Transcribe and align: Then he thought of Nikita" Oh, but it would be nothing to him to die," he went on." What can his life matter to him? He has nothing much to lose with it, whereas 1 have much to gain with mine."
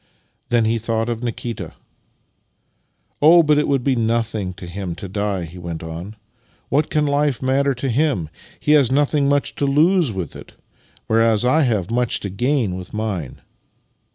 Then 0.49 0.65
he 0.65 0.79
thought 0.79 1.09
of 1.09 1.21
Nikita" 1.21 1.73
Oh, 3.21 3.43
but 3.43 3.59
it 3.59 3.67
would 3.67 3.83
be 3.83 3.95
nothing 3.95 4.51
to 4.55 4.65
him 4.65 4.95
to 4.95 5.07
die," 5.07 5.45
he 5.45 5.59
went 5.59 5.83
on." 5.83 6.15
What 6.69 6.89
can 6.89 7.05
his 7.05 7.13
life 7.13 7.41
matter 7.43 7.75
to 7.75 7.87
him? 7.87 8.27
He 8.59 8.71
has 8.71 8.91
nothing 8.91 9.29
much 9.29 9.53
to 9.57 9.67
lose 9.67 10.11
with 10.11 10.35
it, 10.35 10.53
whereas 11.05 11.43
1 11.43 11.65
have 11.65 11.91
much 11.91 12.19
to 12.21 12.31
gain 12.31 12.77
with 12.77 12.95
mine." 12.95 13.41